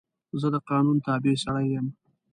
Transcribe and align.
زه 0.39 0.47
د 0.53 0.57
قانون 0.69 0.97
تابع 1.05 1.35
سړی 1.43 1.65
یم. 1.73 1.87